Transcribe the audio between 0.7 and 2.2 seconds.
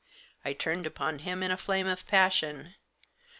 upon him in a flame of